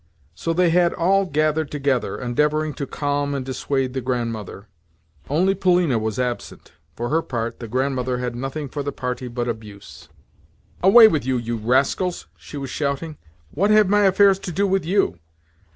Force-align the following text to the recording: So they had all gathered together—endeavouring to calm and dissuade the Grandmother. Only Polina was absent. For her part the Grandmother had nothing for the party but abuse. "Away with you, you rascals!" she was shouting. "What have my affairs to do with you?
So 0.33 0.51
they 0.51 0.71
had 0.71 0.95
all 0.95 1.27
gathered 1.27 1.69
together—endeavouring 1.69 2.73
to 2.73 2.87
calm 2.87 3.35
and 3.35 3.45
dissuade 3.45 3.93
the 3.93 4.01
Grandmother. 4.01 4.67
Only 5.29 5.53
Polina 5.53 5.99
was 5.99 6.17
absent. 6.17 6.71
For 6.95 7.09
her 7.09 7.21
part 7.21 7.59
the 7.59 7.67
Grandmother 7.67 8.17
had 8.17 8.35
nothing 8.35 8.67
for 8.67 8.81
the 8.81 8.91
party 8.91 9.27
but 9.27 9.47
abuse. 9.47 10.09
"Away 10.81 11.07
with 11.07 11.23
you, 11.23 11.37
you 11.37 11.55
rascals!" 11.55 12.25
she 12.35 12.57
was 12.57 12.71
shouting. 12.71 13.19
"What 13.51 13.69
have 13.69 13.89
my 13.89 14.05
affairs 14.05 14.39
to 14.39 14.51
do 14.51 14.65
with 14.65 14.85
you? 14.87 15.19